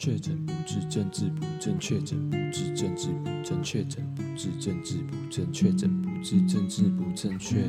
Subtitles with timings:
[0.00, 7.62] 确诊不治，政治不正确；诊不治，政治不正确；诊不治，政治不正确；诊不治，政治不正确。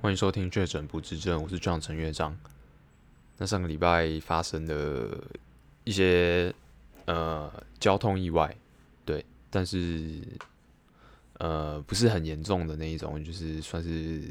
[0.00, 2.38] 欢迎收听《确诊不治症》，我是 John 陈乐章。
[3.36, 5.20] 那上个礼拜发生的
[5.82, 6.54] 一些
[7.06, 8.56] 呃交通意外，
[9.04, 10.22] 对，但是
[11.38, 14.22] 呃不是很严重的那一种，就是算是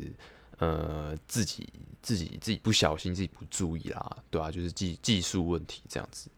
[0.59, 1.67] 呃自己
[2.01, 6.29] 自己自己不小心，自己不注意啦，对啊，就是技技术问题这样子。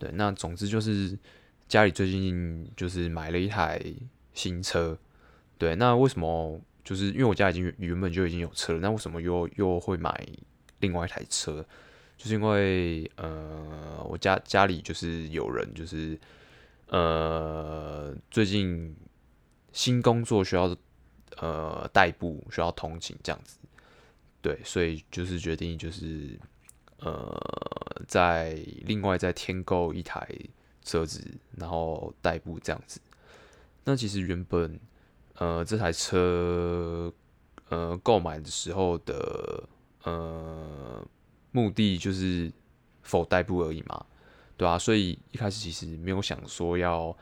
[0.00, 1.16] 对，那总之就是
[1.68, 3.78] 家里最近就是买了一台
[4.32, 4.98] 新车。
[5.58, 10.26] 对，那为什么就是因为我家已经原本就已经有车了，那为什么又又会买
[10.78, 11.64] 另外一台车？
[12.16, 16.18] 就是因为呃，我家家里就是有人就是
[16.86, 18.96] 呃，最近
[19.72, 20.74] 新工作需要
[21.36, 23.58] 呃代步，需要通勤这样子。
[24.40, 26.36] 对，所以就是决定就是。
[27.02, 27.40] 呃，
[28.06, 28.52] 再
[28.84, 30.28] 另外再添购一台
[30.82, 31.22] 车子，
[31.56, 33.00] 然后代步这样子。
[33.84, 34.78] 那其实原本
[35.34, 37.12] 呃这台车
[37.68, 39.68] 呃购买的时候的
[40.04, 41.06] 呃
[41.52, 42.52] 目的就是
[43.02, 44.04] 否代步而已嘛，
[44.56, 47.16] 对啊，所以一开始其实没有想说要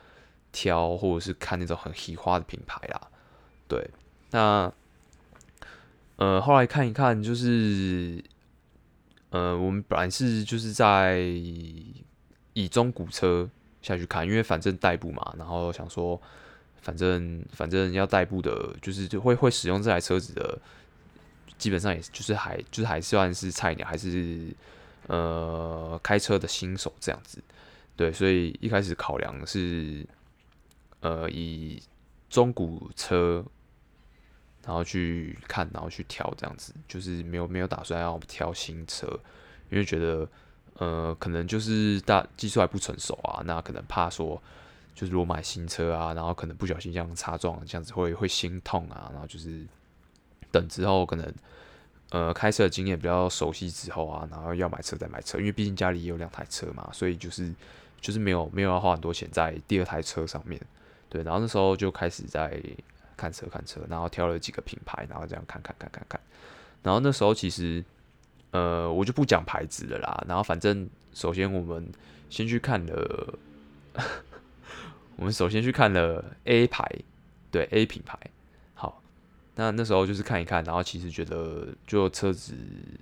[0.51, 3.09] 挑或者是看那种很喜花的品牌啦，
[3.67, 3.89] 对。
[4.31, 4.71] 那
[6.17, 8.23] 呃后来看一看就是。
[9.31, 11.19] 呃，我们本来是就是在
[12.53, 13.47] 以中古车
[13.81, 16.19] 下去看，因为反正代步嘛，然后想说，
[16.81, 20.59] 反正反正要代步的，就是就会会使用这台车子的，
[21.57, 24.53] 基本上也就是还就是还算是菜鸟，还是
[25.07, 27.41] 呃开车的新手这样子，
[27.95, 30.05] 对，所以一开始考量是
[31.01, 31.81] 呃以
[32.29, 33.45] 中古车。
[34.65, 39.07] 然后去看，然后去挑这样子，就是没有没有打算要挑新车，
[39.69, 40.27] 因为觉得
[40.75, 44.39] 呃可能就是大技术还不成熟啊，那可能怕说
[44.93, 49.65] 就是如果买新车啊，然后可能不小心这样擦撞，这样子会会心痛啊，然后就是
[50.51, 51.33] 等之后可能
[52.11, 57.51] 呃开车的经验比较熟悉之后啊，然后要买车再买车，因为毕竟家里也有两台车嘛，所以就是
[57.99, 60.61] 就是没有没有要花很多钱在第二台车上面，
[61.09, 62.61] 对，然后那时候就开始在。
[63.19, 66.21] 看车看车，然后挑了几个品牌，然后这样看看看看看，
[66.81, 67.83] 然后那时候其实，
[68.51, 70.23] 呃，我就不讲牌子了啦。
[70.25, 71.91] 然后反正首先我们
[72.29, 73.33] 先去看了，
[75.17, 76.89] 我们首先去看了 A 牌，
[77.51, 78.17] 对 A 品牌。
[78.73, 79.01] 好，
[79.55, 82.53] 那那时候就是看一看，然后其实觉得就车子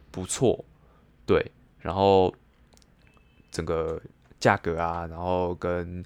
[0.09, 0.65] 不错，
[1.27, 2.33] 对，然后
[3.51, 4.01] 整个
[4.39, 6.03] 价格啊，然后跟。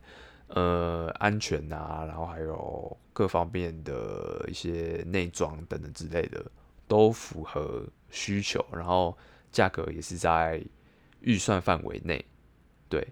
[0.53, 6.43] 呃，安全、啊，然后还有各方面的一些内装等等之类的，
[6.89, 9.17] 都符合需求，然后
[9.49, 10.61] 价格也是在
[11.21, 12.25] 预算范围内，
[12.89, 13.07] 对。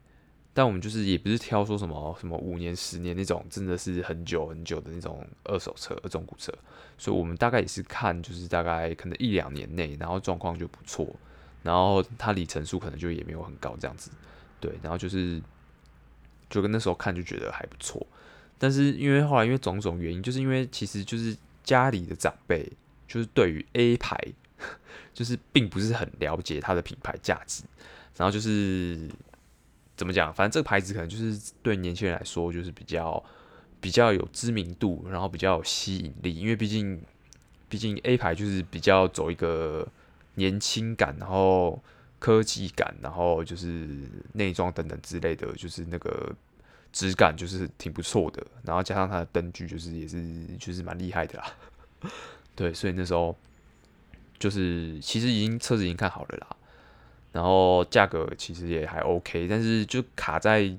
[0.54, 6.52] 但我们就是也不是挑说什么什么五年、十年那种，真的是很久很久的那种二手车、二中古车，
[6.98, 11.08] 所以我们大概也是看，就是大概可能一两年内，然后状况就不错，
[11.64, 14.12] 然后它里程数可能就也没有很高这样子，
[14.60, 15.42] 对，然后就是。
[16.50, 18.06] 就跟那时候看就觉得还不错，
[18.58, 22.68] 但是因为后来因为种种原因，就是因为其实就是家里的长辈
[23.08, 24.18] 就是对于 A 牌
[25.14, 27.64] 就是并不是很了解它的品牌价值，
[28.18, 29.10] 然后就是
[29.96, 33.24] 怎么讲，反正这个牌子可能就是对年轻人来说就是比较
[33.80, 37.02] 比较有知名度，然后比较有吸引力，因为毕竟
[37.68, 39.88] 毕竟 A 牌就是比较走一个
[40.36, 41.82] 年轻感，然后。
[42.20, 43.88] 科技感，然后就是
[44.34, 46.36] 内装等等之类的，就是那个
[46.92, 50.22] 质感就是挺不错的，然后加上它的灯具就是也是
[50.60, 51.54] 就是蛮厉害的啦。
[52.56, 53.36] 对，所以那时候
[54.38, 56.56] 就是其实已经车子已经看好了啦，
[57.32, 60.70] 然后价格其实也还 OK，但是就卡在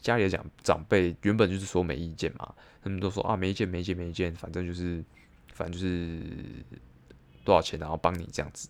[0.00, 5.04] 家里讲长辈原本就是说没意见嘛，他们都说啊没意见没意见没意见，反正就是
[5.52, 6.22] 反正就是
[7.44, 8.68] 多少钱然后帮你这样子。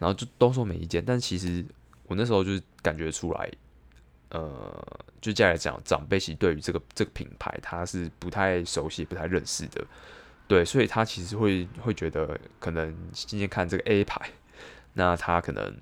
[0.00, 1.62] 然后就都说没意见，但其实
[2.06, 3.50] 我那时候就是感觉出来，
[4.30, 9.84] 呃，就家里讲长辈其实对于这个这个品牌他是不太熟悉、不太认识的，
[10.48, 14.30] 对，所以他其实会会觉得可能今天看这个 A 牌，
[14.94, 15.76] 那他可能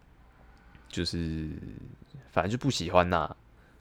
[0.89, 1.49] 就是
[2.33, 3.37] 反正就不喜欢呐、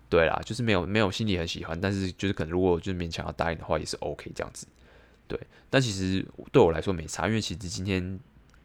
[0.07, 4.67] 对啦，就是没有没有心里很喜欢，但是就是可能如果就是勉强要答应的话也是 OK 这样子，
[5.27, 5.39] 对，
[5.71, 8.19] 但其实对我来说没差，因为其实今天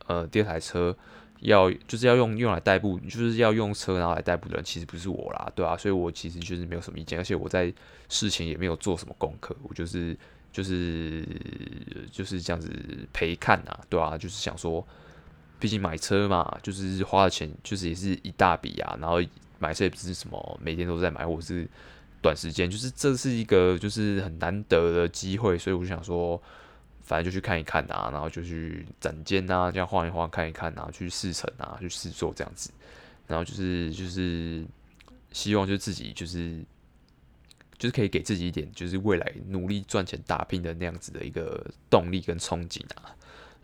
[0.07, 0.95] 呃第二台车。
[1.43, 7.73] 要就是要用用来代步，就是要用车然后来代步的人，其实不是我啦，对啊，所以我其实就是没有什么意见，而且我在
[8.09, 10.17] 事前也没有做什么功课，我就是
[10.53, 11.27] 就是
[12.11, 12.71] 就是这样子
[13.13, 14.87] 陪看啊，对啊，就是想说，
[15.59, 19.21] 毕竟买车嘛，就是花的钱就是也是一大笔啊，然后
[19.59, 21.69] 买车也不是什么每天都在买，或者是
[22.21, 26.41] 短时间，就是这是一个就是很难得的机会，所以我就想说，
[27.03, 32.71] 反正就去看一看啊，然后就去展间啊，这样晃一晃看一看啊，去试乘啊，去试坐这样子，
[33.27, 34.65] 然后就是就是
[35.33, 36.65] 希望就自己就是。
[37.79, 43.11] 就是可以给自己一点，就是未来努力赚钱打拼的那样子的一个动力跟憧憬啊，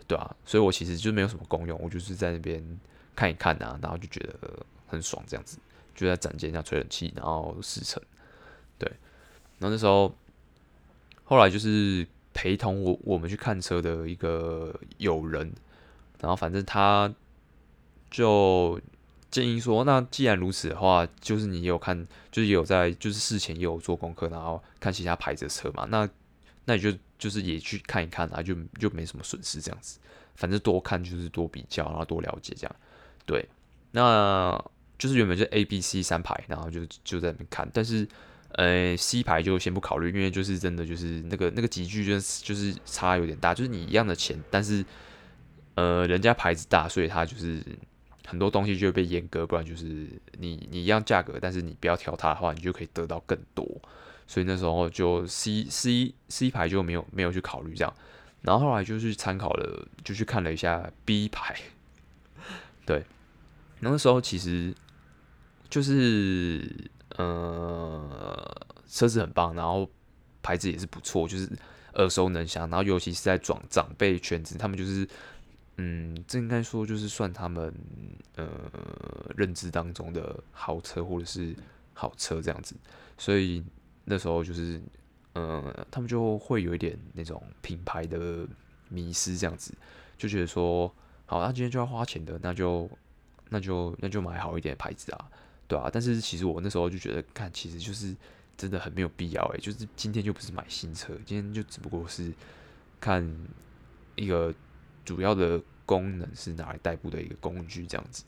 [0.09, 2.61] 对啊，所以我其实就没有什么功用，我就是在那边
[3.15, 5.57] 看一看啊，然后就觉得很爽，这样子
[5.95, 8.03] 就在展间下吹冷气，然后试乘，
[8.77, 8.91] 对。
[9.61, 10.13] 然后那时候
[11.23, 12.05] 后来就是
[12.39, 15.53] 陪同我我们去看车的一个友人，
[16.21, 17.13] 然后反正他
[18.09, 18.81] 就。
[19.31, 21.95] 建议说，那既然如此的话，就是你有看，
[22.33, 25.85] 就是有在，就是事前也有做功课，然后看其他牌子的车嘛。
[25.91, 26.09] 那
[26.65, 29.99] 那你就就是也去看一看啊，就就没什么损失这样子。
[30.35, 32.77] 反正多看就是多比较，然后多了解这样。
[33.27, 33.47] 对，
[33.91, 34.59] 那
[34.99, 37.71] 就是原本就 A、B、C 三排，然后就就在那边看。
[37.75, 38.09] 但是
[38.53, 44.85] 呃，C 牌就先不考虑，因为就是真的就是那个那个级距就是就是差有点大，就是你一样的钱，但是
[45.75, 47.63] 呃人家牌子大，所以他就是。
[48.31, 50.07] 很多东西就会被阉割，不然就是
[50.39, 53.67] 你你一样价格，但是你不要挑它的话，你就可以得到更多。
[54.27, 57.95] 所以那时候就 C C C 牌就没有没有去考虑这样，
[58.43, 61.57] 然后后来就去参考了，就去看了一下 B 牌。
[62.85, 63.03] 对，
[63.81, 64.75] 那时候其实
[65.71, 66.71] 就是
[67.19, 69.89] 呃车子很棒，然后
[70.43, 71.49] 牌子也是不错，就是
[71.95, 75.07] 耳熟能详，然后尤其是在长长辈圈子，他们就是。
[75.81, 77.73] 嗯，这应该说就是算他们
[78.35, 78.49] 呃
[79.37, 81.55] 认知当中的豪车或者是
[81.95, 82.75] 好车这样子，
[83.17, 83.65] 所以
[84.05, 84.83] 那时候就是
[85.35, 88.45] 呃他们就会有一点那种品牌的
[88.89, 89.73] 迷失这样子，
[90.17, 90.93] 就觉得说
[91.27, 92.91] 好，那今天就要花钱的，那就
[93.49, 95.31] 那就那就买好一点的牌子啊，
[95.69, 95.89] 对啊。
[95.93, 98.17] 但是其实我那时候就觉得，看其实就是
[98.57, 102.33] 真的很没有必要诶，就是今天就不是买新车，今天就只不过是
[103.01, 103.25] 看
[104.17, 104.53] 一个。
[105.05, 108.25] 主要的功能是拿来代步的一个工具，这样子，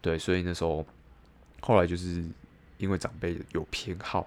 [0.00, 0.82] 对，所以那时候
[1.60, 2.24] 后来就是
[2.78, 4.26] 因为长辈有偏好，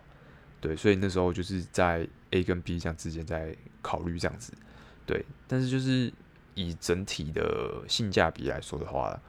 [0.61, 4.53] 对，所以那时候就是在 A 跟 B 这样之间在考虑这样子，
[5.03, 6.13] 对，但是就是
[6.53, 9.19] 以整体的性价比来说的话，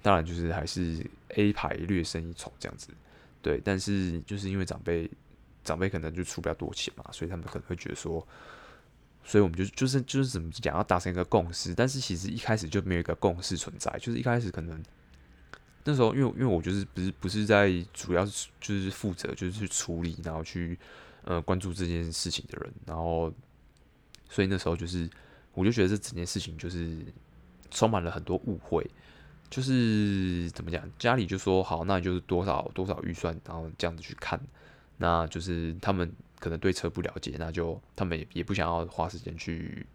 [0.00, 1.04] 当然就是还是
[1.36, 2.88] A 牌略胜一筹这样子，
[3.42, 5.10] 对，但是就是因为长辈
[5.64, 8.26] 长辈可能就出不了多钱嘛，所以他们可能会觉得说。
[9.22, 14.82] 所以我们就就是就是怎么讲，要达成一个共识，但是其实一开始就没有一个共识存在，就是一开始可能
[15.84, 20.76] 那时候，因为因为我就是不是不是在主要就是负责就是去处理，然后去
[21.24, 23.30] 呃关注这件事情的人，然后
[24.30, 25.08] 所以那时候就是
[25.52, 27.04] 我就觉得这整件事情就是
[27.70, 28.90] 充满了很多误会，
[29.50, 34.40] 就是怎么讲，家里就说好，那就是多少多少预算，然后这样子去看，
[34.96, 36.10] 那就是他们。
[36.40, 39.86] 可能对车不了解，那就他们也也不想要花时间去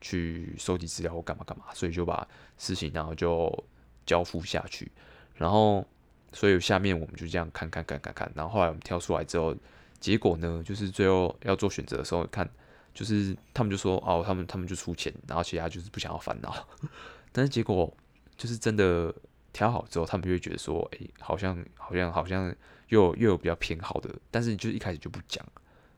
[0.00, 2.26] 去收集资料或干嘛干嘛，所以就把
[2.58, 3.64] 事情然后就
[4.04, 4.90] 交付下去，
[5.36, 5.86] 然后
[6.32, 9.54] 所以下面我们就这样看看看看看，然后后来我们挑出来之后，
[10.00, 12.50] 结果呢就是最后要做选择的时候看，
[12.92, 16.66] 就是他们就说哦，他们他们就出钱，然后其他就是不想要烦恼，
[17.30, 17.96] 但是结果
[18.36, 19.14] 就是真的
[19.52, 22.54] 调好之后，他们就会觉得说，哎，好像好像好像
[22.88, 25.44] 又又有比较偏好的，但是就一开始就不讲。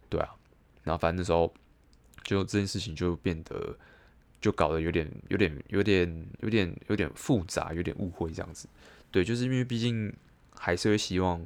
[0.08, 0.28] 对啊，
[0.82, 1.52] 然后反正那时候
[2.22, 3.76] 就这件事情就变得
[4.40, 8.68] 就搞得有点有点有点有点有点复杂，有点误会这样子。
[9.10, 10.14] 对，就是因为毕竟
[10.56, 11.44] 还是会希望，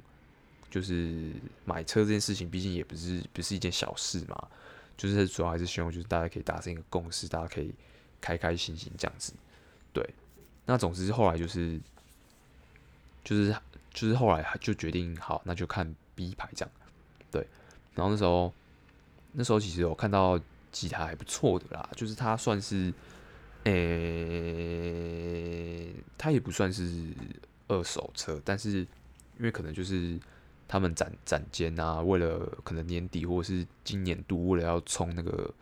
[0.70, 1.30] 就是
[1.64, 4.48] 买车这件事情，毕竟也不是不是一件小事嘛。
[4.96, 7.72] 就是主要还是希望就是大家可以达成一个共识，大家可以
[8.20, 9.32] 开开心心这样子。
[9.92, 10.04] 对，
[10.68, 11.80] 那总之后来就是
[13.24, 13.56] 就是
[13.90, 16.70] 就是后来就决定好，那就看 B 牌这样。
[17.30, 17.46] 对。
[17.94, 18.52] 然后那时候，
[19.32, 20.38] 那时候其实有看到
[20.70, 22.92] 几台还不错的啦，就是它算是，
[23.64, 24.74] 诶、
[26.18, 27.12] 它也不算是
[27.68, 28.80] 二手车，但是
[29.38, 30.20] 因为可能就是
[30.68, 35.54] 他们展展间啊，为了可能年底或者是今年度，为了要冲那个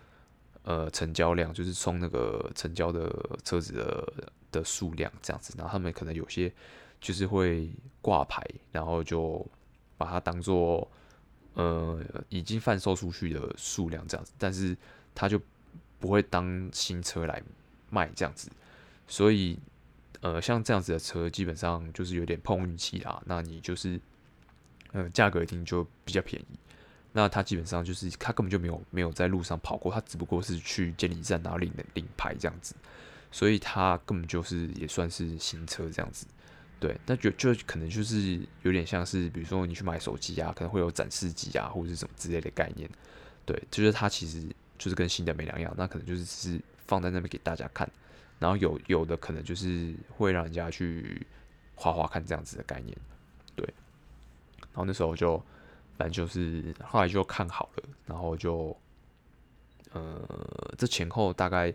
[0.65, 3.09] 呃成交量，就是冲那个成交的
[3.45, 4.13] 车子的
[4.53, 6.53] 的数量这样子，然后他们可能有些
[7.01, 9.47] 就是会挂牌，然后就
[9.97, 10.89] 把它当做。
[11.59, 11.99] 呃，
[12.29, 14.77] 已经贩售出去的数量这样子，但是
[15.15, 15.41] 他就
[15.99, 17.43] 不会当新车来
[17.89, 18.51] 卖这样子，
[19.09, 19.59] 所以
[20.21, 23.23] 呃，像这样子的车基本上就是有点碰运气啦。
[23.25, 23.99] 那你就是
[24.93, 26.59] 呃，价格一定就比较便宜。
[27.13, 32.75] 那他基本上就是他根本就没有没有在路上跑过，他只不过是去监理站然后领领牌这样子，
[33.31, 36.27] 所以它根本就是也算是新车这样子。
[36.79, 42.89] 对，那就就可能就是有点像是，比如说你去买手机啊，可能会有展示机啊，或者是什么之类的概念。
[43.47, 47.91] 对，就是它其实就是跟新的没两样，那可能就是是放在那边给大家看，
[48.39, 51.27] 然后有有的可能就是会让人家去
[51.75, 52.95] 画画看这样子的概念。
[53.55, 53.67] 对，
[54.61, 55.39] 然后那时候就
[55.97, 58.77] 反正就是后来就看好了，然后就
[59.93, 61.73] 呃，这前后大概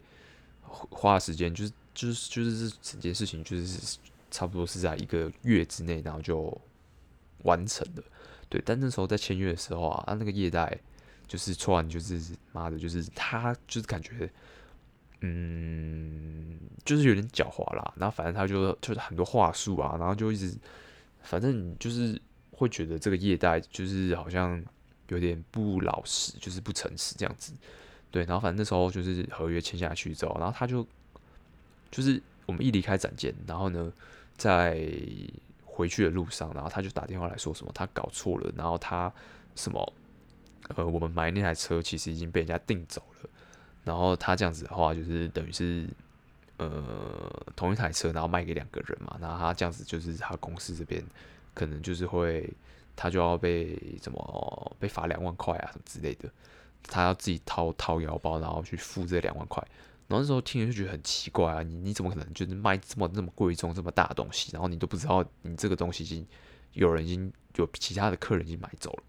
[0.72, 3.98] 花的时间就是就是就是整件事情就是。
[4.34, 6.58] 差不多是在一个月之内，然后就
[7.44, 8.04] 完成了。
[8.48, 10.80] 对，但那时候在签约的时候啊，啊，那个业代
[11.28, 12.18] 就是突然就是
[12.54, 14.32] 妈的，就是他就是感觉，
[15.20, 17.94] 嗯，就是有点狡猾啦。
[17.98, 20.58] 然后反正他就就是很多话术啊，然后就一直，
[21.24, 22.18] 反正就是
[22.52, 24.64] 会觉得这个业代就是好像
[25.10, 27.52] 有点不老实，就是不诚实这样子。
[28.12, 30.86] 对，然后反正那时候就是合约签下去之后，然后他就
[31.90, 33.92] 就是我们一离开展间，然后呢。
[34.38, 34.90] 在
[35.66, 39.12] 回去的路上，然后他就打电话来说什么他搞错了，然后他
[39.56, 39.94] 什么
[40.70, 43.30] 呃，我们买那台车其实已经被人家订走了，
[43.84, 45.88] 然后他这样子的话就是等于是
[46.58, 46.74] 呃
[47.56, 51.04] 同一台车，然后卖给两个人嘛，然后他这样子就是他公司这边
[51.54, 52.52] 可能就是会
[52.96, 56.28] 他就要被怎么被罚两万块啊什么之类的，
[56.84, 59.62] 他要自己掏掏腰包，然后去付这两万块。
[60.08, 66.28] 然后那时候听了就觉得很奇怪啊，你你怎么可能就是卖这么那么贵重这么大的东西，然后你都不知道你这个东西已经
[66.74, 69.04] 有人已经有其他的客人已经买走了。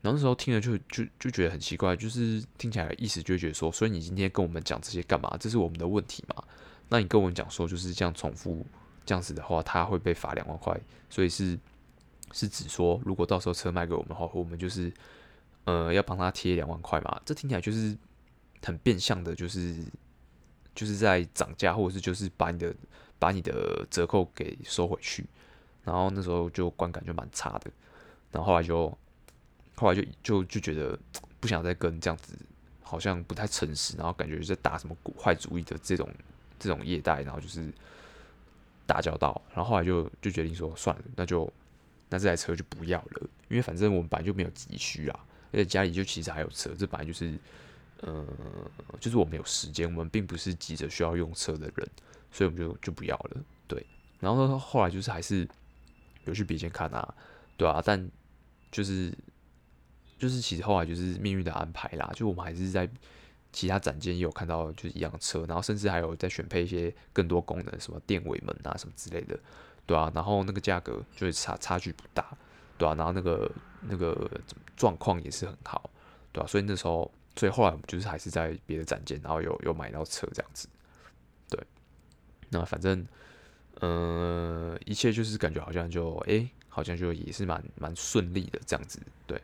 [0.00, 5.34] 然后那时候听了就就就觉得很奇怪，就是听起来意思就觉得说，所以你今天跟我们讲这些干嘛？
[5.38, 6.42] 这是我们的问题嘛？
[6.88, 8.66] 那你跟我们讲说就是这样重复
[9.06, 10.78] 这样子的话，他会被罚两万块，
[11.10, 11.58] 所以是
[12.32, 14.92] 是指说如果到时候车卖给我们的话，我们就是
[15.64, 17.20] 呃要帮他贴两万块嘛？
[17.24, 17.96] 这听起来就是
[18.62, 19.84] 很变相的，就是。
[20.76, 22.74] 就是在涨价，或者是就是把你的
[23.16, 25.24] 把你的折扣给收回去，
[25.84, 27.70] 然后那时候就观感就蛮差的，
[28.32, 28.88] 然后后来就
[29.76, 30.98] 后来就就就觉得
[31.38, 32.36] 不想再跟这样子
[32.82, 36.10] 好像不太诚实，然后感觉在打什么坏主意的这种
[36.58, 37.72] 这种业代，然后就是
[38.84, 41.48] 打交道，然后后来就就决定说算了，那就
[42.10, 47.38] 那这台车就不要了，因为反正我们本来就没有急需啊，而且家里就其实还有车，这本来就是。
[48.06, 48.26] 嗯，
[49.00, 51.88] 就是我们有时间，我们并不是急着需要用车的人，
[52.30, 53.40] 所以我们就就不要了。
[53.66, 53.86] 对，
[54.20, 55.48] 然后后来就是还是
[56.26, 57.14] 有去别间看啊，
[57.56, 58.10] 对啊，但
[58.70, 59.10] 就是
[60.18, 62.86] 就是其实后来就是命运的安排啦，就我们还是在
[63.52, 69.38] 其他展间也有看到就是一样车，然后甚至还有在选配一些更多功能，什么电尾门啊什么之类的，
[69.86, 72.36] 对啊，然后那个价格就是差差距不大，
[72.76, 74.30] 对啊，然后那个那个
[74.76, 75.90] 状况也是很好，
[76.32, 77.10] 对啊，所以那时候。
[77.36, 80.68] 所以后来我们就是还是在别的展间，然后有有买到车这样子，
[81.50, 81.60] 对。
[82.48, 83.04] 那反正，
[83.80, 89.36] 呃，一切就是感觉好像就哎、好像就也是蛮蛮顺利的这样子，对。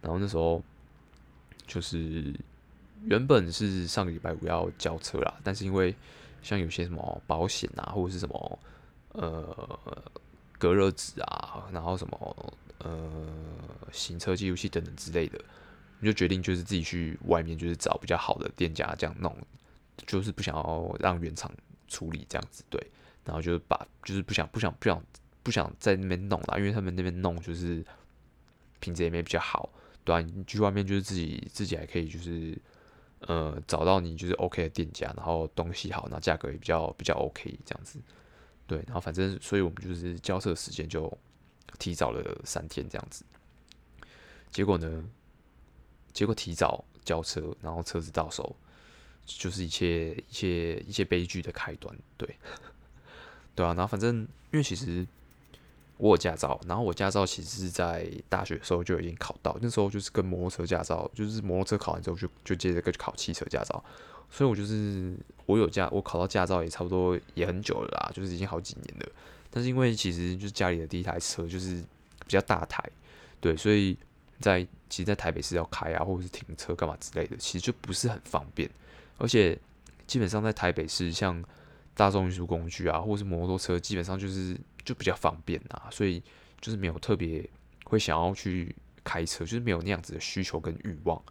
[0.00, 0.62] 然后那时候
[1.66, 2.34] 就是
[3.02, 5.94] 原本是上个礼拜五要交车啦，但是因为
[6.40, 8.58] 像有些什么保险啊，或者是什么
[9.12, 9.78] 呃
[10.58, 13.28] 隔热纸啊，然后什么呃
[13.92, 15.38] 行车记录器等等之类的。
[16.02, 19.34] 就决定就是自己去外面就是找比较好的店家这样弄，
[20.06, 21.50] 就是不想要让原厂
[21.88, 22.78] 处理这样子对，
[23.24, 25.02] 然后就把就是不想不想不想
[25.42, 27.82] 不想在那边弄啦，因为他们那边弄就是
[28.80, 29.70] 品质也没比较好，
[30.04, 32.54] 对啊，你去外面就是自己自己还可以就是
[33.20, 37.98] 呃找到你就是 OK 的店家，然后东西好，然后价格也比较比较 OK 这样子，
[38.66, 41.10] 对，然后反正所以我们就是交涉时间就
[41.78, 43.24] 提早了三天这样子，
[44.50, 45.04] 结果呢？
[46.12, 48.54] 结果提早交车，然后车子到手，
[49.26, 52.36] 就是一切一切一切悲剧的开端，对，
[53.56, 55.04] 对啊，然后反正因为其实
[55.96, 63.84] 我有驾照，然后我驾照其实是在大学的时候就已经考到，那时候就是跟摩托车驾照，就是摩托车考完之后就就接着去考汽车驾照，
[64.30, 65.16] 所以我就是
[65.46, 69.12] 我有驾，我考到驾照也差不多也很久了啦，就是已经好几年了，
[69.54, 71.76] 但是因为其实就是家里的第一台车就是
[72.26, 72.82] 比较大台，
[73.40, 73.96] 对，所以。
[74.40, 78.68] 在其实，在台北市要开啊，或者是停车干嘛之类的，其实就不是很方便。
[79.16, 79.56] 而且，
[80.08, 81.42] 基本上在台北市，像
[81.94, 86.20] 大众运输工具啊，或者是摩托车，基本上就是就比较方便啊，所以
[86.60, 87.48] 就是没有特别
[87.84, 91.22] 会想要去开车，就是没有那样子的需求跟欲望，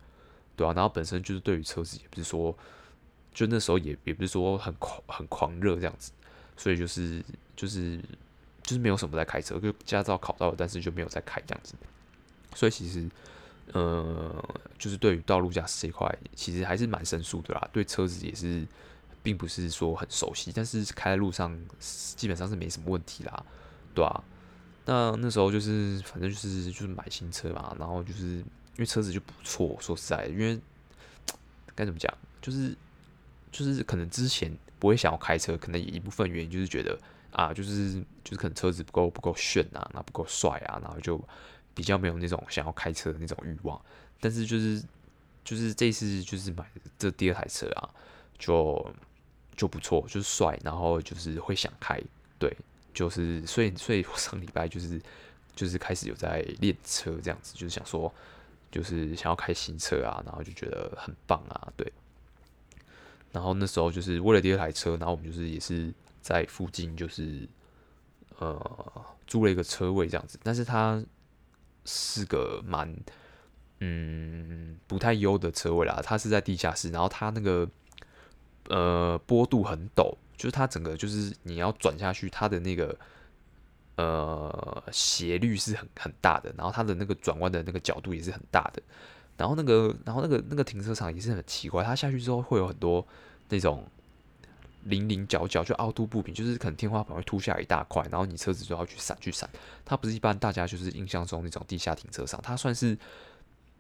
[0.56, 2.58] 对啊，然后本身就是对于车子也不是说，
[3.34, 6.13] 就那时候也也不是说很狂很狂热这样子，
[6.58, 7.24] 所以就是
[7.56, 8.00] 就是
[8.62, 11.74] 就是没有什么在开车，就驾照考到了，但是就没有在开这样子。
[12.56, 13.10] 所以其实，
[13.74, 14.44] 呃，
[14.78, 17.70] 就是对于道路驾驶这一块，其实还是蛮生疏的啦。
[17.74, 18.66] 对车子也是，
[19.22, 23.46] 并不是说很熟悉，但是开在路上基本上是没什么问题啦。
[23.96, 24.24] 对啊，
[24.86, 28.46] 那那时候就是反正就是就是买新车嘛，然后就是因
[28.78, 30.60] 为车子就不错，说实在，因为
[31.76, 32.78] 该怎么讲，就是
[33.52, 37.00] 就是可能之前不会想要开车，可能一部分原因就是觉得
[37.32, 41.18] 啊，就是就是可能车子不够不够炫啊，那不够帅啊，然后就
[41.74, 43.82] 比较没有那种想要开车的那种欲望。
[44.20, 44.84] 但是就是
[45.42, 47.90] 就是这次就是买这第二台车啊，
[48.38, 48.94] 就
[49.56, 51.98] 就不错，就是帅，然后就是会想开，
[52.38, 52.54] 对，
[52.94, 55.02] 就是所以所以我上礼拜就是
[55.56, 58.13] 就是开始有在练车这样子，就是想说
[58.70, 61.90] 就是想要开新车啊，然后就觉得很棒啊，对。
[63.34, 67.46] 然后那时候就是为了第二台车，然后我们就是也是在附近就是
[68.40, 71.04] 呃租了一个车位这样子，但是它
[71.84, 72.96] 是个蛮。
[73.86, 77.70] 嗯，不太优的车位啦，它是在地下室，然后它那个
[78.70, 82.98] 呃坡度很陡，就是它整个就是你要转下去，它的那个
[83.98, 88.82] 呃斜率是很很大的，然后它的那个转弯的那个角度也是很大的，
[89.38, 93.06] 然后那个然后那个那个停车场也是很奇怪，它下去之后会有很多
[93.50, 93.86] 那种
[94.86, 99.50] 棱棱角角，就凹凸不平，就是可能天花板会凸下一大块，然后你车子就要去闪去闪，
[99.84, 102.98] 它不是一般大家就是印象中那种地下停车场，它算是。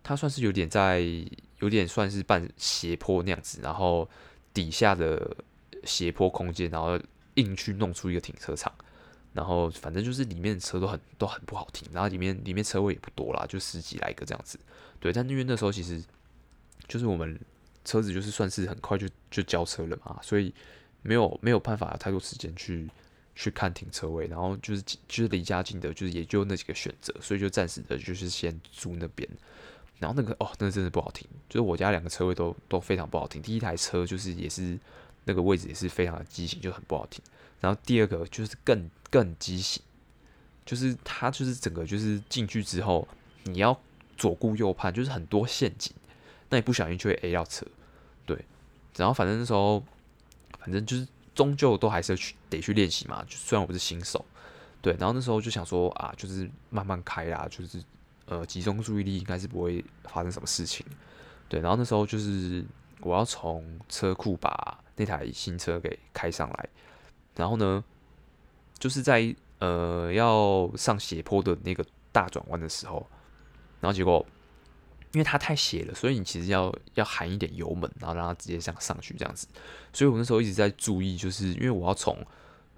[0.05, 0.99] 它算是有点在，
[1.59, 4.05] 有点算是半斜坡那样子，然后
[4.53, 5.33] 底下的
[5.85, 6.99] 斜坡空间，然后
[7.35, 8.69] 硬去弄出一个停车场，
[9.33, 14.59] 然后反正就是里面的车都很都很不好停，然后里面里面车位也不多啦，就十几来个这样子，
[14.99, 16.03] 对，但因为那时候其实
[16.87, 17.39] 就是我们
[17.83, 20.53] 车子就是算是很快就就交车了嘛，所以
[21.01, 22.89] 没有没有办法太多时间去
[23.35, 29.27] 去看停车位，然后就是就是离家近的，就是也就那几个选择，所以就暂时的就是先租那边。
[29.99, 33.41] 然后那个哦，那个真的不好停，就是我家两个车位都都非常不好停。
[33.41, 34.77] 第一台车就是也是
[35.23, 37.23] 那个位置也是非常的畸形，就很不好停。
[37.63, 39.81] 然后第二个就是更更畸形，
[40.65, 43.07] 就是它就是整个就是进去之后，
[43.45, 43.79] 你要
[44.17, 45.93] 左顾右盼，就是很多陷阱，
[46.49, 47.65] 那你不小心就会 A 到车。
[48.25, 48.43] 对，
[48.97, 49.81] 然后反正那时候
[50.59, 54.25] 反正就是终究都还是要去得去练习嘛，就虽然我不是新手，
[54.81, 54.93] 对。
[54.99, 57.81] 然后那时候就想说啊，就是慢慢开啦，就是。
[58.25, 60.85] 呃，集中注意力应该是不会发生什么事情，
[61.49, 61.59] 对。
[61.59, 62.63] 然后那时候就是
[63.01, 66.69] 我要从车库把那台新车给开上来，
[67.35, 67.83] 然后呢，
[68.77, 73.07] 就是在呃要上斜坡的那个大转弯的时候，
[73.79, 74.25] 然后结果
[75.13, 79.47] 因为它太斜了，所以你其实要要含一点油门，然后让它直接这样上去这样子。
[79.91, 82.17] 所以我那时候一直在注意，就是因为我要从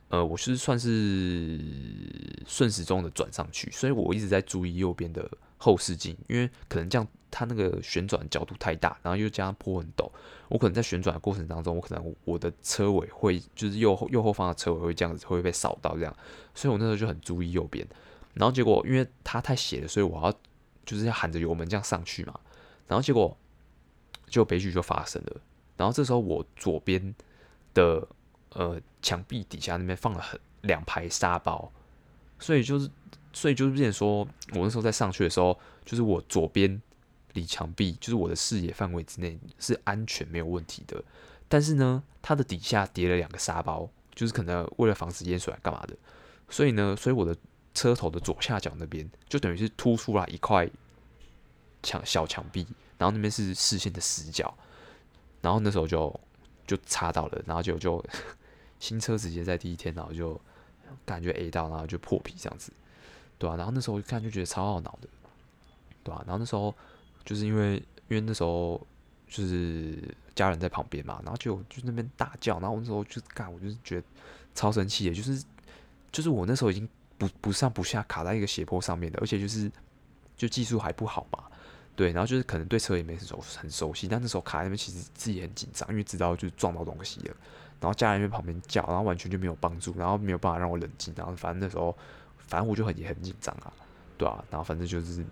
[0.09, 1.59] 呃，我是算是
[2.45, 10.09] 顺时钟的转上去，所以我一直在注意右边的后视镜，因为可能这样它那个旋转角度太大，然后又加上坡很陡，
[10.47, 16.15] 我可能在旋转的过程当中，我可能我的车尾会就是右后右后方的车尾会这样子会被扫到这样，
[16.53, 17.85] 所以我那时候就很注意右边，
[18.33, 20.31] 然后结果因为它太斜了，所以我要
[20.85, 22.39] 就是要喊着油门这样上去嘛，
[22.87, 23.37] 然后结果
[24.27, 25.41] 就悲剧就发生了，
[25.75, 27.13] 然后这时候我左边
[27.73, 28.07] 的。
[28.57, 30.21] 呃，墙壁底下那边放了。
[30.21, 31.69] 很两排沙包，
[32.39, 32.89] 所以就是，
[33.33, 34.19] 所以就是变成说，
[34.53, 36.81] 我那时候在上去的时候，就是我左边
[37.35, 41.03] 离墙壁，就是我的视野范围之内是安全没有问题的。
[41.47, 45.95] 但是呢，它的底下叠了两个沙包，就是可能为了防止淹水干嘛的。
[46.49, 47.37] 所以呢，所以我的
[47.75, 50.67] 车头的左下角那边就等于是凸出来一块
[51.83, 52.65] 墙小墙壁，
[52.97, 54.51] 然后那边是视线的死角，
[55.41, 56.19] 然后那时候就
[56.65, 58.03] 就擦到了，然后就就。
[58.77, 60.39] 新车直接在第一天，然后就
[61.05, 62.73] 感觉 A 到，然后就破皮这样子，
[63.39, 65.07] 对啊，然后那时候一看就觉得超懊恼的，
[66.03, 66.75] 对啊，然后那时候
[67.25, 67.75] 就是因为
[68.07, 68.79] 因为那时候
[69.27, 69.97] 就是
[70.35, 74.03] 家人在旁边嘛，然后就就那边大叫，然后我那时候就干，我就是觉得
[74.53, 75.43] 超生气的，就是
[76.11, 79.69] 就是我那时候已经不不上不下卡在一个斜坡上面的，而且就是
[80.37, 81.43] 就技术还不好嘛，
[81.95, 87.35] 对，然后就是可能对车也没熟很熟悉，但那时候卡在那边其实自己很紧张，因为知道就是撞到东西了。
[87.81, 91.95] 然后家人在旁边叫，然后完全就没有帮助，然后没有办法让我冷静，然后反正那时候，
[92.47, 93.71] 反正我就很也很紧张啊，
[94.17, 95.23] 对啊，然后反正就是，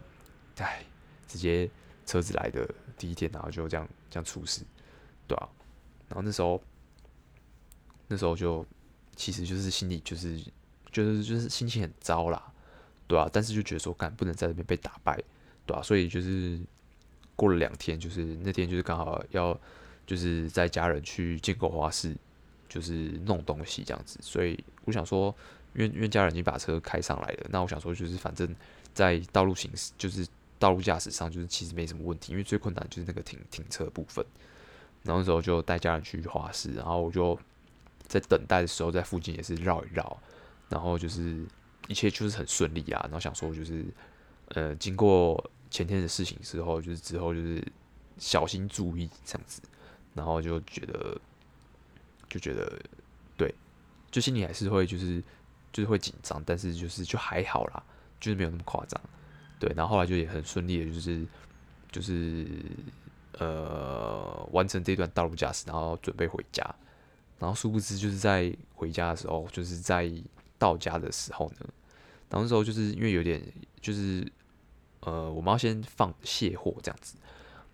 [0.57, 0.83] 唉，
[1.25, 1.69] 直接
[2.05, 4.61] 车子来的第一天，然后就这样这样出事，
[5.27, 5.49] 对啊，
[6.09, 6.61] 然后那时候，
[8.07, 8.65] 那时候就
[9.15, 10.39] 其实就是心里就是
[10.91, 12.51] 就是就是心情很糟啦，
[13.07, 15.17] 对啊，但是就觉得说干不能在这边被打败，
[15.65, 16.59] 对啊，所以就是
[17.35, 19.59] 过了两天，就是那天就是刚好要
[20.05, 22.15] 就是在家人去建构花市。
[22.69, 25.35] 就是弄东西这样子，所以我想说，
[25.75, 28.55] 因为因为家人已经把车开上来了，那我想说就是反正，
[28.95, 30.25] 在道路行驶，就是
[30.63, 34.25] 道路驾驶上，就是其实没什么问题，因为最困难就是那个停停车部分。
[35.03, 37.37] 然后那时候就带家人去花市，然后我就
[38.07, 40.17] 在等待的时候，在附近也是绕一绕，
[40.69, 41.45] 然后就是
[41.89, 43.83] 一切就是很顺利啊，然后想说就是
[44.55, 47.61] 呃，经过前天的事情之后，就是之后就是
[48.17, 49.61] 小心注意这样子，
[50.13, 51.19] 然后就觉得
[52.29, 52.81] 就觉得
[53.35, 53.53] 对，
[54.09, 55.21] 就心里还是会就是
[55.73, 57.83] 就是会紧张，但是就是就还好啦，
[58.21, 59.01] 就是没有那么夸张，
[59.63, 61.25] 对，然后后来就也很顺利的，就是
[61.89, 62.45] 就是
[63.39, 66.63] 呃完成这段道路驾驶，然后准备回家。
[67.39, 70.11] 然后殊不知，就是在回家的时候，就是在
[70.57, 71.65] 到家的时候呢，
[72.29, 73.41] 然后那时候就是因为有点，
[73.79, 74.29] 就是
[74.99, 77.15] 呃，我们要先放卸货这样子，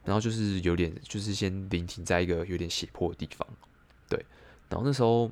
[0.06, 3.48] 然后就是有点，就是先临停在一个有点斜坡的地方，
[4.08, 4.24] 对。
[4.70, 5.32] 然后那时候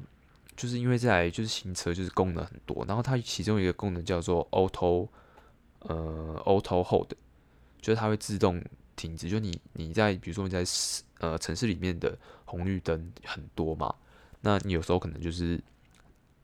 [0.56, 5.08] 就是因为在就是行车就是功能很多，然后它其中一个功能叫做 Auto
[5.80, 7.14] 呃 Auto Hold，
[7.82, 8.64] 就是它会自动
[8.96, 10.64] 停止，就你你在比如说你在
[11.20, 13.94] 呃城市里面的红绿灯很多嘛。
[14.42, 15.60] 那你有时候可能就是，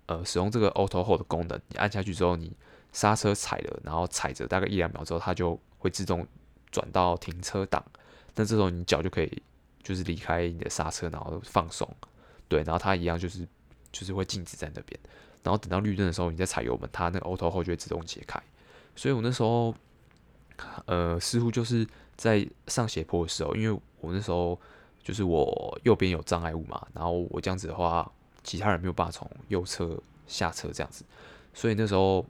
[0.08, 2.52] 呃，使用这个 Auto Hold 的功能，你按下去之后，你
[2.92, 6.28] 刹车踩了，然后踩着大概一两秒之后，它就会自动
[6.72, 7.84] 转到停车档。
[8.36, 9.42] 那这时候你脚就可以
[9.84, 11.88] 就是离开你的刹车，然后放松，
[12.48, 13.48] 对，然后它一样就是
[13.92, 15.00] 就是会静止在那边。
[15.44, 18.42] 然后等到绿灯的时候，你再踩油门，它那个 Auto Hold 就会自动解开。
[18.96, 19.74] 所以我那时候，
[20.86, 24.60] 呃，似乎就是在上斜坡的时候，因为我那时候。
[25.06, 28.10] 就是我右边有障碍物嘛，然后我这样子的话，
[28.42, 31.04] 其他人没有办法从右侧下车这样子，
[31.54, 32.26] 所以那时候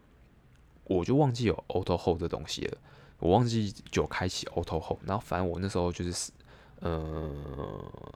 [0.86, 2.78] 我就忘记有 auto hold 这东西了，
[3.20, 6.32] 我忘记就开启 auto hold，然后反正我那时候就是
[6.80, 7.32] 呃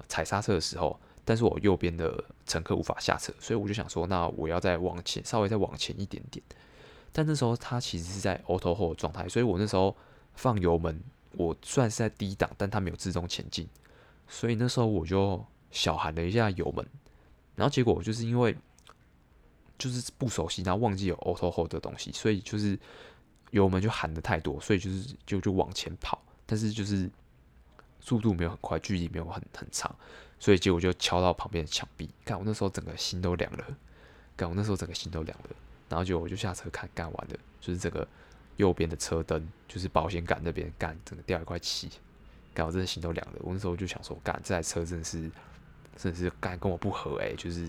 [0.09, 6.43] 踩刹车的时候，但是我右边的乘客无法下车，所以我就想说，那我要再往前，稍微再往前一点点，
[7.17, 9.97] 但那时候它其实是在 auto hold 状态，所以我那时候
[10.35, 11.01] 放油门，
[11.31, 13.67] 我虽然是在低档，但它没有自动前进。
[14.27, 16.85] 所以那时候我就小喊了一下油门，
[17.55, 18.55] 然后结果我就是因为
[19.79, 22.77] 就是不熟悉，然后忘记有 auto hold 的东西，所以就是
[23.49, 27.09] 油门就喊的太多，所以就是就就往前跑，但是就是
[27.99, 29.95] 速度没有很快，距离没有很很长，
[30.37, 32.07] 所以结果就敲到旁边的墙壁。
[32.23, 33.65] 看我那时候整个心都凉了，
[34.37, 35.55] 看我那时候整个心都凉了，
[35.89, 38.07] 然后就我就下车看，干完的，就是这个
[38.57, 41.89] 右边的车灯，就是保险杆那边干，整个掉一块漆。
[42.53, 43.33] 干，我真的心都凉了。
[43.39, 45.29] 我那时候就想说，干，这台车真的是，
[45.95, 47.67] 真的是干跟我不合哎、欸，就是，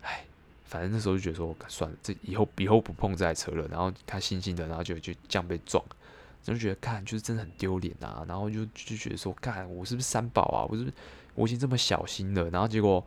[0.00, 0.24] 哎，
[0.64, 3.68] 反正那时候就觉得说，算了，这以后以后不碰这台车了。
[3.68, 5.84] 然后他悻悻的，然后就就这样被撞，
[6.42, 8.24] 就觉得干就是真的很丢脸啊。
[8.26, 10.64] 然后就就觉得说，干我是不是三宝啊？
[10.70, 10.96] 我是不是
[11.34, 12.48] 我已经这么小心了？
[12.48, 13.06] 然后结果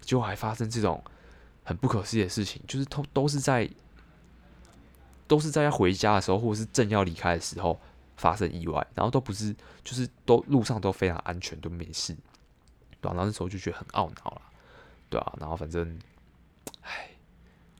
[0.00, 1.04] 结果还发生这种
[1.64, 3.68] 很不可思议的事情，就是都都是在
[5.26, 7.80] 都是在要回家的时候，或者是正要离开的时候。
[8.16, 12.14] 发生意外，然后都不是，就是都路上都非常安全，都没事，
[13.00, 14.42] 对啊，然后那时候就觉得很懊恼了，
[15.10, 15.98] 对啊，然后反正，
[16.82, 17.10] 唉，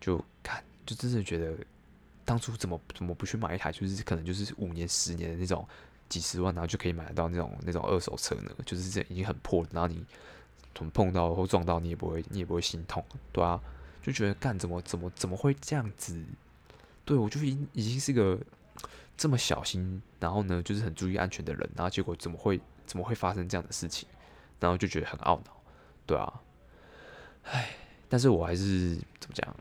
[0.01, 1.57] 就看，就真的觉得
[2.25, 5.65] 当初怎么怎么不去买一台，就是可能就是五年、十年的那种
[6.09, 8.51] 几十万，然后就可以买得到那种那种二手车呢？
[8.67, 10.05] 就是这已经很破，然后你
[10.91, 13.61] 碰到或撞到，你也不会你也不会心痛，对啊，
[14.03, 16.23] 就觉得干怎么怎么怎么会这样子？
[17.05, 18.39] 对我就已经已经是个。
[19.17, 24.09] 这么小心，然后呢，就是很注意安全的人，然后结果怎么会怎么会发生这样的事情？
[24.59, 25.57] 然后就觉得很懊恼，
[26.05, 26.41] 对啊，
[27.45, 27.77] 唉，
[28.09, 29.57] 但是我还是怎么讲？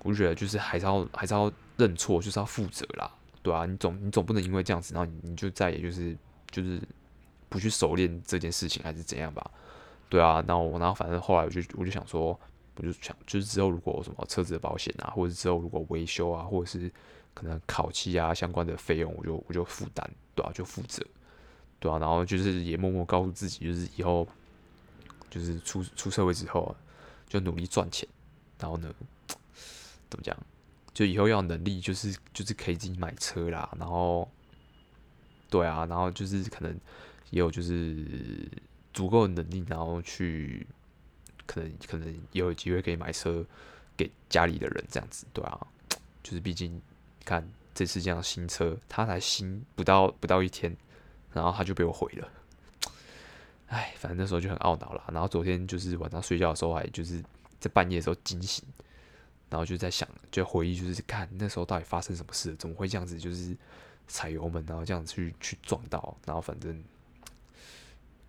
[0.00, 3.10] 我就觉得就是还是要还是要认错，就是要负责啦，
[3.42, 6.14] 对啊，你总你总不能因为这样子，然后你你就再也就是
[6.50, 6.78] 就是
[7.48, 9.50] 不去熟练这件事情，还是怎样吧？
[10.08, 12.38] 对啊，然后我然后反正后来我就我就想说，
[12.76, 16.90] 我就想就是之后如果有什么车子的保险啊，或者之后如果维修啊，或者是。
[17.36, 21.04] 可能烤漆啊相关的费用，我就我就负担，对啊，就负责，
[21.78, 24.26] 对啊，然后就是也默默告诉自己，就是以后
[25.28, 26.74] 就是出出社会之后，
[27.28, 28.08] 就努力赚钱，
[28.58, 28.90] 然后呢，
[30.08, 30.34] 怎么讲，
[30.94, 34.26] 就以后要能力，就是就是可以自己买车啦，然后，
[35.50, 36.72] 对啊，然后就是可能
[37.28, 38.50] 也有就是
[38.96, 40.66] 足够的能力，然后去
[41.46, 43.46] 可能可能也有机会可以买车
[43.96, 45.66] 给家里的人这样子，对啊，
[46.24, 46.82] 就是毕竟。
[47.26, 50.76] 看这次这样新车，它才新不到不到一天，
[51.32, 52.28] 然后它就被我毁了。
[53.66, 55.02] 哎，反正那时候就很懊恼了。
[55.12, 57.20] 然后昨天就是晚上睡觉的时候，还就是
[57.58, 58.64] 在半夜的时候惊醒，
[59.50, 63.56] 然后就在想，就回忆，就是看那时候到底发生什么事，怎么会这样子，就是
[64.06, 66.80] 踩油门，然后这样子去去撞到，然后反正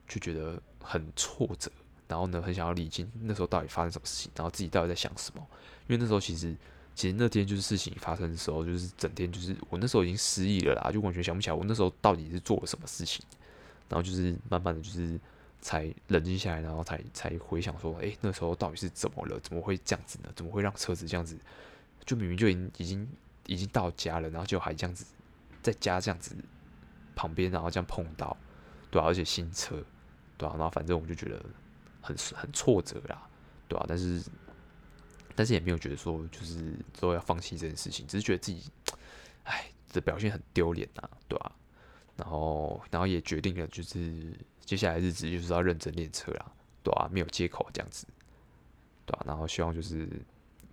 [0.08, 1.72] 就觉得很挫折。
[2.08, 5.46] 然后呢，很想要理清那时候到底发生什么事情，然后自己到底在想什么，
[5.88, 6.56] 因为那时候其实。
[6.96, 13.24] 其实那天就是事情发生的时候，就是整天就是我那时候已经失忆了啦，就完全想不起来我那时候到底是做了什么事情。
[13.88, 15.20] 然后就是慢慢的就是
[15.62, 19.39] 才冷静下来，然后才才回想说，诶，那时候到底是怎么了？
[19.41, 20.30] 怎么会这样子呢？
[20.36, 21.38] 怎么会让车子这样子
[22.04, 23.08] 就明明就已经已经
[23.46, 25.06] 已经到家了，然后就还这样子
[25.62, 26.36] 在家这样子
[27.15, 28.36] 旁边，然后这样碰到，
[28.89, 29.84] 对啊，而且新车，
[30.38, 31.43] 对啊，然后反正我就觉得
[32.02, 33.28] 很很挫折啦，
[33.67, 34.23] 对啊，但是
[35.36, 38.71] 但是也没有觉得说就是都要放弃这件事情，只是觉得自己，
[39.43, 41.52] 哎，这表现很丢脸呐，对吧？
[42.15, 46.52] 然后然后也决定了，就是接下来日子就是要认真练车啦，
[46.84, 48.06] 对啊，没有借口这样子，
[49.06, 50.08] 对啊，然后希望就是。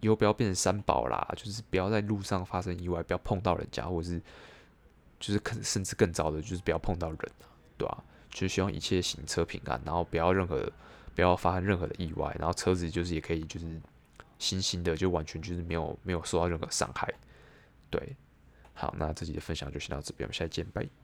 [0.01, 4.21] 以后不要变成三宝啦，就是不要在路上发生意外，不要碰到人家，或者是
[5.19, 7.49] 就是可甚至更糟的，就是不要碰到人啊，
[7.79, 8.05] 对吧？
[8.35, 10.71] 就希望一切行车平安，然后不要任何
[11.15, 13.81] 不要发生任何的意外，然后车子就是也可以就是
[14.39, 17.09] 新新的，就完全就是没有没有受到任何伤害。
[17.89, 18.17] 对，
[18.75, 21.04] 好，那这集的分享就先到这边，我们下期见，拜。